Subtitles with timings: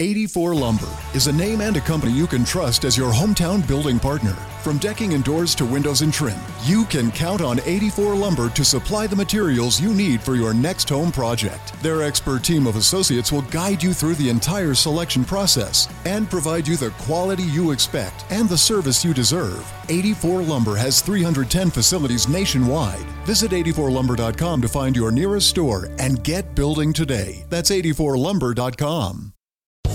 [0.00, 3.98] 84 Lumber is a name and a company you can trust as your hometown building
[3.98, 4.36] partner.
[4.62, 8.64] From decking and doors to windows and trim, you can count on 84 Lumber to
[8.64, 11.72] supply the materials you need for your next home project.
[11.82, 16.68] Their expert team of associates will guide you through the entire selection process and provide
[16.68, 19.68] you the quality you expect and the service you deserve.
[19.88, 23.06] 84 Lumber has 310 facilities nationwide.
[23.26, 27.44] Visit 84lumber.com to find your nearest store and get building today.
[27.48, 29.32] That's 84lumber.com.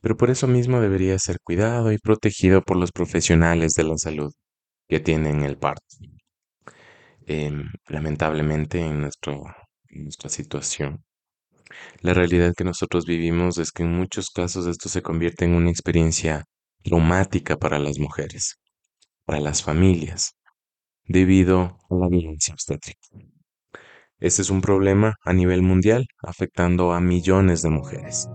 [0.00, 4.32] pero por eso mismo debería ser cuidado y protegido por los profesionales de la salud
[4.88, 5.96] que tienen el parto.
[7.26, 11.04] Em, lamentablemente en, en nuestra situación,
[12.00, 15.70] la realidad que nosotros vivimos es que en muchos casos esto se convierte en una
[15.70, 16.44] experiencia
[16.82, 18.56] traumática para las mujeres,
[19.24, 20.32] para las familias,
[21.04, 23.00] debido a la violencia obstétrica.
[24.18, 28.28] Este es un problema a nivel mundial afectando a millones de mujeres.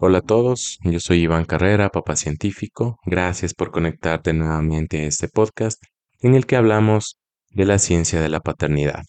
[0.00, 3.00] Hola a todos, yo soy Iván Carrera, papá científico.
[3.04, 5.82] Gracias por conectarte nuevamente a este podcast
[6.20, 7.18] en el que hablamos
[7.50, 9.02] de la ciencia de la paternidad.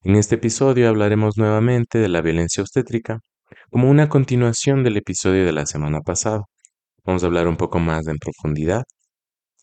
[0.00, 3.20] En este episodio hablaremos nuevamente de la violencia obstétrica
[3.68, 6.44] como una continuación del episodio de la semana pasada.
[7.04, 8.84] Vamos a hablar un poco más en profundidad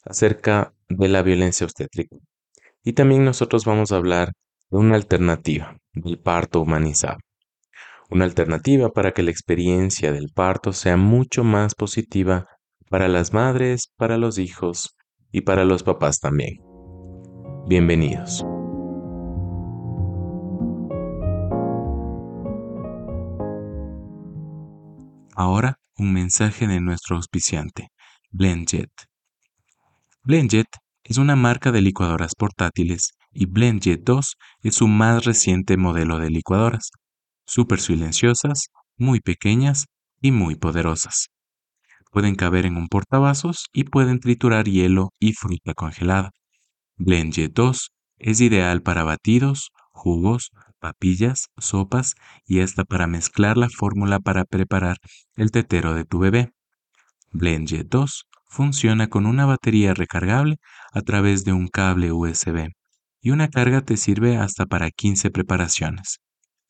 [0.03, 2.17] acerca de la violencia obstétrica.
[2.83, 4.33] Y también nosotros vamos a hablar
[4.69, 7.17] de una alternativa del parto humanizado.
[8.09, 12.45] Una alternativa para que la experiencia del parto sea mucho más positiva
[12.89, 14.95] para las madres, para los hijos
[15.31, 16.59] y para los papás también.
[17.67, 18.45] Bienvenidos.
[25.35, 27.87] Ahora un mensaje de nuestro auspiciante,
[28.29, 28.91] BlendJet.
[30.23, 30.67] BlendJet
[31.03, 36.29] es una marca de licuadoras portátiles y BlendJet 2 es su más reciente modelo de
[36.29, 36.91] licuadoras,
[37.45, 38.67] súper silenciosas,
[38.97, 39.85] muy pequeñas
[40.21, 41.27] y muy poderosas.
[42.11, 46.31] Pueden caber en un portavasos y pueden triturar hielo y fruta congelada.
[46.97, 54.19] BlendJet 2 es ideal para batidos, jugos, papillas, sopas y hasta para mezclar la fórmula
[54.19, 54.97] para preparar
[55.35, 56.53] el tetero de tu bebé.
[57.31, 60.57] BlendJet 2 funciona con una batería recargable
[60.93, 62.69] a través de un cable USB
[63.19, 66.19] y una carga te sirve hasta para 15 preparaciones.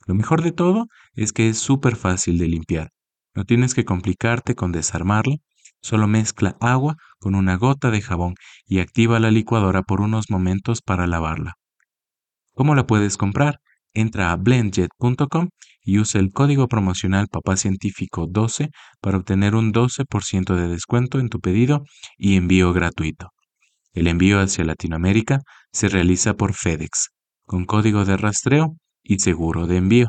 [0.06, 2.92] Lo mejor de todo es que es súper fácil de limpiar.
[3.34, 5.38] No tienes que complicarte con desarmarlo,
[5.82, 8.36] solo mezcla agua con una gota de jabón
[8.66, 11.54] y activa la licuadora por unos momentos para lavarla.
[12.54, 13.60] ¿Cómo la puedes comprar?
[13.94, 15.50] Entra a blendjet.com
[15.82, 18.70] y usa el código promocional papacientífico 12
[19.02, 21.84] para obtener un 12% de descuento en tu pedido
[22.18, 23.30] y envío gratuito.
[23.94, 25.42] El envío hacia Latinoamérica
[25.72, 27.10] se realiza por FedEx,
[27.46, 30.08] con código de rastreo y seguro de envío.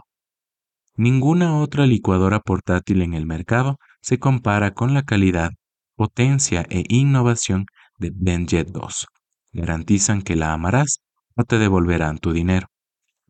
[0.96, 5.50] Ninguna otra licuadora portátil en el mercado se compara con la calidad,
[5.94, 7.66] potencia e innovación
[7.98, 9.06] de BlendJet 2.
[9.52, 11.00] Garantizan que la amarás
[11.36, 12.68] o te devolverán tu dinero.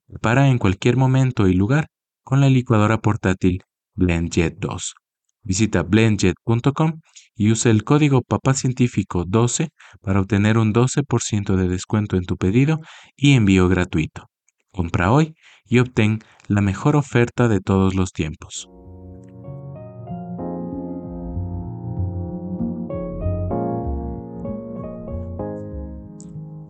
[0.06, 1.88] Prepara en cualquier momento y lugar
[2.22, 3.62] con la licuadora portátil
[3.94, 4.94] BlendJet 2.
[5.42, 7.00] Visita blendjet.com
[7.34, 12.80] y usa el código papacientífico 12 para obtener un 12% de descuento en tu pedido
[13.16, 14.28] y envío gratuito.
[14.70, 15.34] Compra hoy
[15.68, 18.68] y obtén la mejor oferta de todos los tiempos.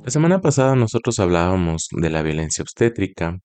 [0.04, 3.38] La semana pasada nosotros hablábamos de la violencia obstétrica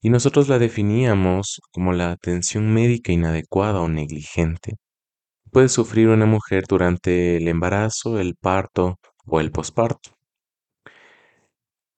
[0.00, 4.74] y nosotros la definíamos como la atención médica inadecuada o negligente.
[5.50, 10.10] Puede sufrir una mujer durante el embarazo, el parto o el posparto.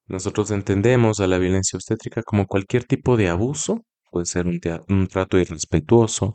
[0.08, 3.82] Nosotros entendemos a la violencia obstétrica como cualquier tipo de abuso,
[4.12, 6.34] puede ser un, trato irrespetuoso,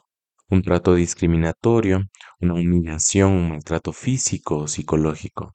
[0.49, 2.01] un trato discriminatorio,
[2.41, 5.53] una humillación, un maltrato físico o psicológico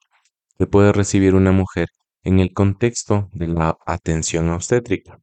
[0.57, 1.89] que puede recibir una mujer
[2.23, 5.19] en el contexto de la atención obstétrica.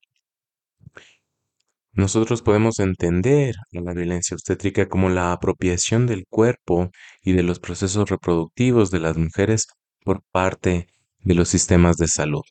[1.93, 6.91] Nosotros podemos entender a la violencia obstétrica como la apropiación del cuerpo
[7.23, 9.67] y de los procesos reproductivos de las mujeres
[10.05, 10.87] por parte
[11.19, 12.43] de los sistemas de salud.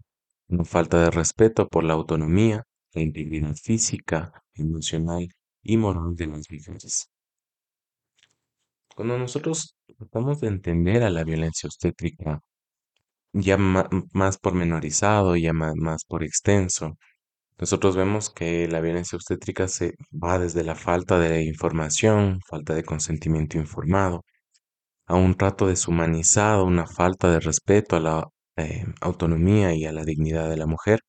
[0.65, 2.63] Falta de respeto por la autonomía,
[2.93, 5.27] la integridad física, emocional
[5.63, 7.09] y moral de las mujeres.
[8.95, 12.41] Cuando nosotros tratamos de entender a la violencia obstétrica
[13.33, 16.97] ya más pormenorizado, ya más por extenso,
[17.57, 22.83] nosotros vemos que la violencia obstétrica se va desde la falta de información, falta de
[22.83, 24.23] consentimiento informado,
[25.07, 28.27] a un trato deshumanizado, una falta de respeto a la
[28.57, 31.01] eh, autonomía y a la dignidad de la mujer.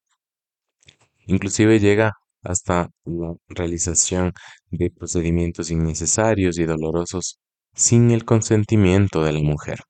[1.26, 2.12] Inclusive llega
[2.42, 4.32] hasta la realización
[4.70, 7.38] de procedimientos innecesarios y dolorosos
[7.74, 9.80] sin el consentimiento de la mujer.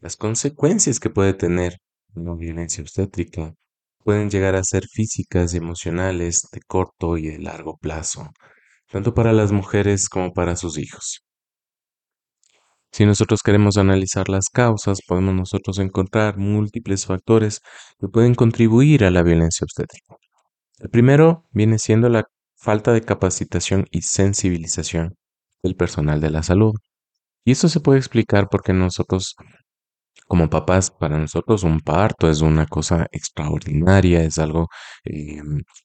[0.00, 1.78] Las consecuencias que puede tener
[2.14, 3.54] la violencia obstétrica
[4.04, 8.30] pueden llegar a ser físicas y emocionales de corto y de largo plazo,
[8.90, 11.27] tanto para las mujeres como para sus hijos.
[12.98, 17.60] Si nosotros queremos analizar las causas, podemos nosotros encontrar múltiples factores
[18.00, 20.16] que pueden contribuir a la violencia obstétrica.
[20.80, 22.24] El primero viene siendo la
[22.56, 25.14] falta de capacitación y sensibilización
[25.62, 26.72] del personal de la salud.
[27.44, 29.36] Y esto se puede explicar porque nosotros
[30.26, 34.66] como papás, para nosotros un parto es una cosa extraordinaria, es algo
[35.04, 35.40] eh,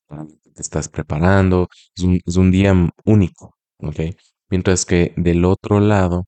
[0.10, 2.74] que te estás preparando, es un, día
[3.06, 4.00] único, ¿ok?
[4.50, 6.26] Mientras que del otro lado,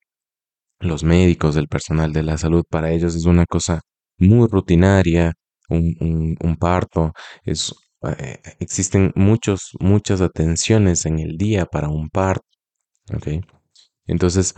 [0.79, 3.81] los médicos, el personal de la salud, para ellos es una cosa
[4.17, 5.33] muy rutinaria,
[5.69, 7.13] un, parto,
[7.43, 7.73] es,
[8.19, 12.45] eh, existen muchos, muchas atenciones en el día para un parto.
[14.07, 14.55] Entonces,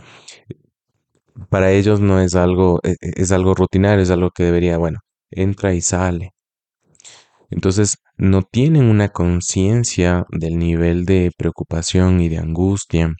[1.50, 5.00] para ellos no es algo, e, e, es, algo rutinario, es algo que debería, bueno,
[5.30, 6.32] entra y sale.
[7.50, 13.14] Entonces, no tienen una conciencia del nivel de preocupación y de angustia.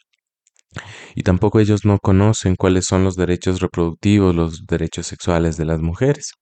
[1.14, 5.80] Y tampoco ellos no conocen cuáles son los derechos reproductivos, los derechos sexuales de las
[5.80, 6.32] mujeres.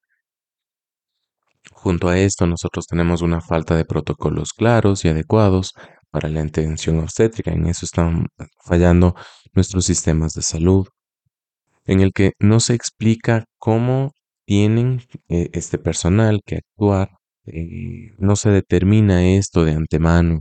[1.73, 5.73] Junto a esto, nosotros tenemos una falta de protocolos claros y adecuados
[6.11, 7.53] para la atención obstétrica.
[7.53, 8.27] En eso están
[8.65, 9.15] fallando
[9.55, 10.87] nuestros sistemas de salud
[11.87, 14.13] en el que no se explica cómo
[14.45, 17.11] tienen eh, este personal que actuar,
[17.47, 20.39] eh, no se determina esto de antemano.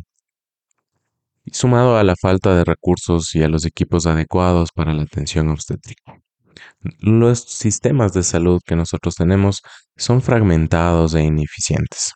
[1.51, 6.19] Sumado a la falta de recursos y a los equipos adecuados para la atención obstétrica.
[6.99, 9.61] Los sistemas de salud que nosotros tenemos
[9.95, 12.13] son fragmentados e ineficientes.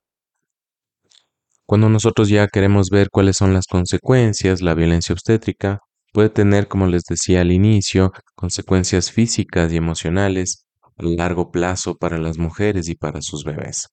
[1.66, 5.80] Cuando nosotros ya queremos ver cuáles son las consecuencias, la violencia obstétrica
[6.12, 10.66] puede tener, como les decía al inicio, consecuencias físicas y emocionales
[10.98, 13.88] a largo plazo para las mujeres y para sus bebés.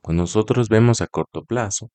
[0.00, 1.88] Cuando nosotros vemos a corto plazo,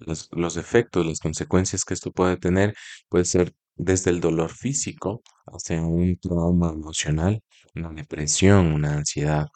[0.00, 2.74] los, efectos, las consecuencias que esto puede tener,
[3.08, 7.42] puede ser desde el dolor físico hasta un trauma emocional,
[7.74, 9.46] una depresión, una ansiedad.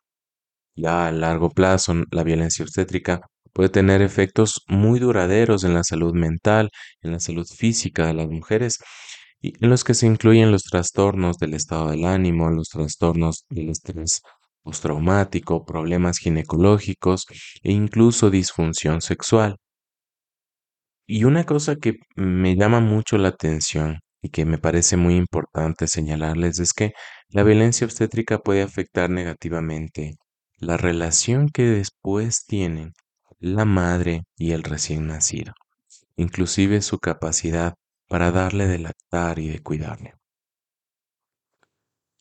[0.76, 3.20] Ya a largo plazo, la violencia obstétrica
[3.52, 6.70] puede tener efectos muy duraderos en la salud mental,
[7.02, 8.78] en la salud física de las mujeres,
[9.40, 13.70] y en los que se incluyen los trastornos del estado del ánimo, los trastornos del
[13.70, 14.22] estrés
[14.62, 17.26] postraumático, problemas ginecológicos
[17.62, 19.58] e incluso disfunción sexual.
[21.06, 25.86] Y una cosa que me llama mucho la atención y que me parece muy importante
[25.86, 26.92] señalarles es que
[27.28, 30.16] la violencia obstétrica puede afectar negativamente
[30.56, 32.92] la relación que después tienen
[33.38, 35.52] la madre y el recién nacido,
[36.16, 37.74] inclusive su capacidad
[38.08, 40.14] para darle de lactar y de cuidarle.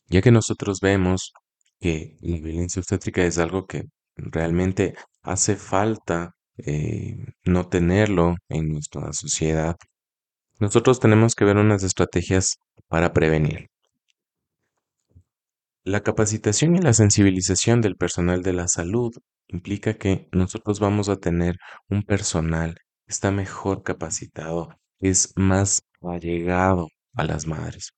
[0.08, 1.32] Ya que nosotros vemos
[1.80, 3.84] que la violencia obstétrica es algo que
[4.16, 9.76] realmente hace falta eh, no tenerlo en nuestra sociedad,
[10.60, 12.56] nosotros tenemos que ver unas estrategias
[12.88, 13.68] para prevenir.
[15.82, 19.12] La capacitación y la sensibilización del personal de la salud
[19.48, 21.56] implica que nosotros vamos a tener
[21.88, 24.70] un personal que está mejor capacitado,
[25.00, 27.92] es más allegado a las madres.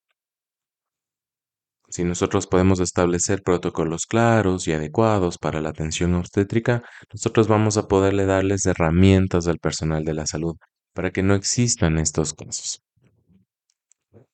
[1.97, 7.88] Si nosotros podemos establecer protocolos claros y adecuados para la atención obstétrica, nosotros vamos a
[7.88, 10.57] poderle darles herramientas al personal de la salud
[10.93, 12.83] para que no existan estos casos.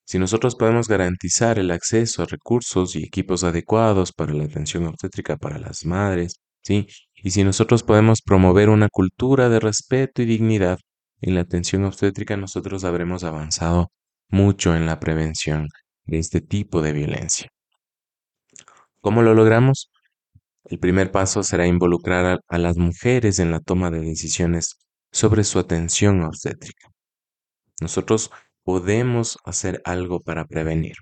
[0.04, 5.36] Si nosotros podemos garantizar el acceso a recursos y equipos adecuados para la atención obstétrica
[5.36, 6.88] para las madres, ¿sí?
[7.14, 10.80] Y si nosotros podemos promover una cultura de respeto y dignidad
[11.20, 13.92] en la atención obstétrica, nosotros habremos avanzado
[14.30, 15.68] mucho en la prevención
[16.06, 17.51] de este tipo de violencia.
[19.02, 19.90] ¿Cómo lo logramos?
[20.64, 24.76] El primer paso será involucrar a, a las mujeres en la toma de decisiones
[25.10, 26.88] sobre su atención obstétrica.
[27.80, 28.30] Nosotros
[28.62, 30.94] podemos hacer algo para prevenir.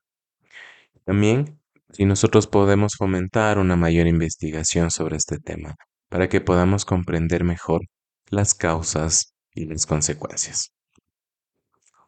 [1.04, 1.60] También
[1.92, 5.76] si nosotros podemos fomentar una mayor investigación sobre este tema
[6.08, 7.82] para que podamos comprender mejor
[8.30, 10.72] las causas y las consecuencias.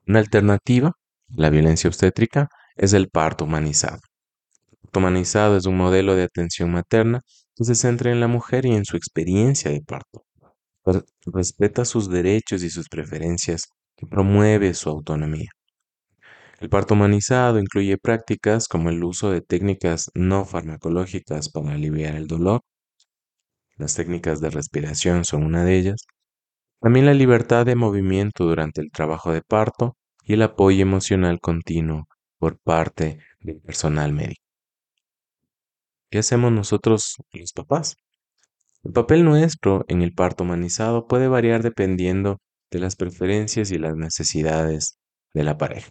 [0.07, 0.93] Una alternativa
[1.35, 4.01] la violencia obstétrica es el parto humanizado.
[4.93, 7.23] Parto humanizado es un modelo de atención materna
[7.57, 10.27] que se centra en la mujer y en su experiencia de parto.
[11.25, 15.49] Respeta sus derechos y sus preferencias, que promueve su autonomía.
[16.61, 22.27] El parto humanizado incluye prácticas como el uso de técnicas no farmacológicas para aliviar el
[22.27, 22.61] dolor.
[23.79, 26.05] Las técnicas de respiración son una de ellas.
[26.83, 32.09] También la libertad de movimiento durante el trabajo de parto y el apoyo emocional continuo
[32.39, 34.42] por parte del personal médico.
[36.13, 37.97] ¿Qué hacemos nosotros los papás?
[38.85, 42.39] El papel nuestro en el parto humanizado puede variar dependiendo
[42.71, 44.99] de las preferencias y las necesidades
[45.33, 45.91] de la pareja.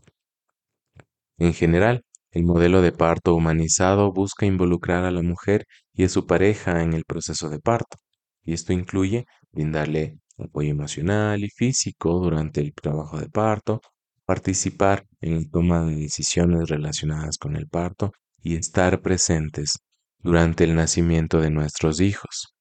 [1.40, 6.28] En general, el modelo de parto humanizado busca involucrar a la mujer y a su
[6.28, 7.98] pareja en el proceso de parto,
[8.44, 13.82] y esto incluye brindarle apoyo emocional y físico durante el trabajo de parto,
[14.25, 18.12] participar en la toma de decisiones relacionadas con el parto
[18.44, 19.80] y estar presentes
[20.24, 22.56] durante el nacimiento de nuestros hijos.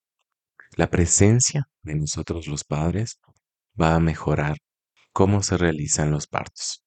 [0.77, 3.19] La presencia de nosotros los padres
[3.81, 4.57] va a mejorar
[5.13, 6.83] cómo se realizan los partos.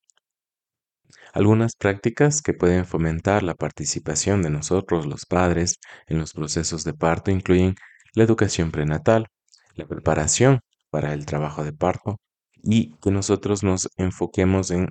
[1.33, 6.93] Algunas prácticas que pueden fomentar la participación de nosotros los padres en los procesos de
[6.93, 7.75] parto incluyen
[8.13, 9.27] la educación prenatal,
[9.75, 12.17] la preparación para el trabajo de parto,
[12.61, 14.89] y que nosotros nos enfoquemos en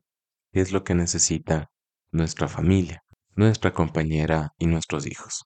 [0.53, 1.71] qué es lo que necesita
[2.11, 3.03] nuestra familia,
[3.37, 5.45] nuestra compañera y nuestros hijos.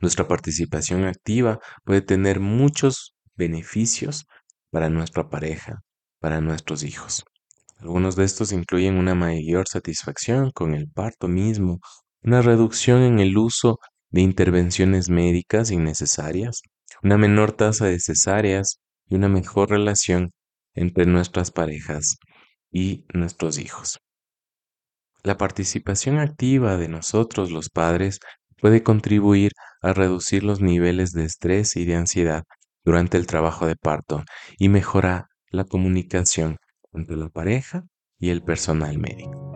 [0.00, 4.26] Nuestra participación activa puede tener muchos beneficios
[4.70, 5.82] para nuestra pareja,
[6.20, 7.24] para nuestros hijos.
[7.78, 11.80] Algunos de estos incluyen una mayor satisfacción con el parto mismo,
[12.22, 13.78] una reducción en el uso
[14.10, 16.62] de intervenciones médicas innecesarias,
[17.02, 20.30] una menor tasa de cesáreas y una mejor relación
[20.74, 22.18] entre nuestras parejas
[22.70, 23.98] y nuestros hijos.
[25.24, 28.20] La participación activa de nosotros los padres
[28.62, 29.50] puede contribuir
[29.82, 32.44] a reducir los niveles de estrés y de ansiedad
[32.84, 34.22] durante el trabajo de parto
[34.56, 36.58] y mejorar la comunicación
[36.92, 37.82] entre la pareja
[38.20, 39.52] y el personal médico.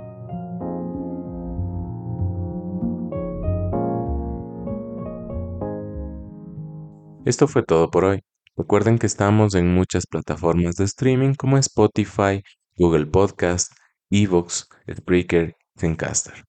[7.24, 8.22] Esto fue todo por hoy.
[8.56, 12.42] Recuerden que estamos en muchas plataformas de streaming como Spotify,
[12.76, 13.72] Google Podcast,
[14.10, 16.44] Evox, Spreaker, Zencaster.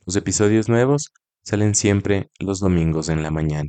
[0.06, 3.68] Los episodios nuevos salen siempre los domingos en la mañana.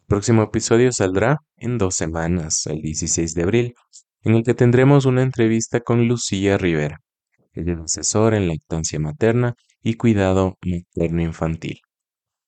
[0.00, 3.74] El próximo episodio saldrá en dos semanas, el 16 de abril,
[4.22, 7.00] en el que tendremos una entrevista con Lucía Rivera.
[7.52, 11.80] Ella es asesora en lactancia materna y cuidado materno-infantil.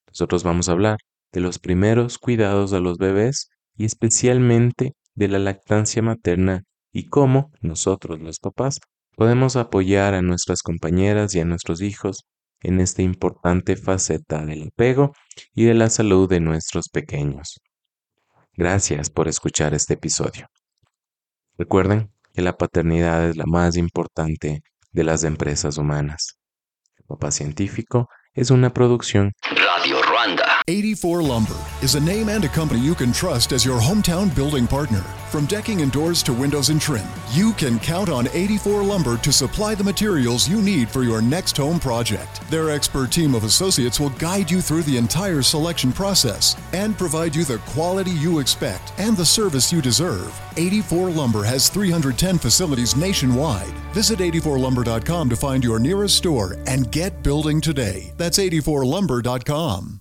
[0.08, 0.98] Nosotros vamos a hablar
[1.32, 7.50] de los primeros cuidados a los bebés y especialmente de la lactancia materna y cómo
[7.60, 8.80] nosotros los papás
[9.16, 12.24] podemos apoyar a nuestras compañeras y a nuestros hijos
[12.62, 15.12] en esta importante faceta del apego
[15.54, 17.60] y de la salud de nuestros pequeños.
[18.54, 20.46] Gracias por escuchar este episodio.
[21.56, 26.38] Recuerden que la paternidad es la más importante de las empresas humanas.
[27.06, 30.60] Papá Científico es una producción Radio Ruanda.
[30.68, 34.66] 84 Lumber is a name and a company you can trust as your hometown building
[34.66, 35.02] partner.
[35.30, 39.32] From decking and doors to windows and trim, you can count on 84 Lumber to
[39.32, 42.42] supply the materials you need for your next home project.
[42.50, 47.34] Their expert team of associates will guide you through the entire selection process and provide
[47.34, 50.38] you the quality you expect and the service you deserve.
[50.56, 53.72] 84 Lumber has 310 facilities nationwide.
[53.92, 58.12] Visit 84lumber.com to find your nearest store and get building today.
[58.16, 60.00] That's 84lumber.com.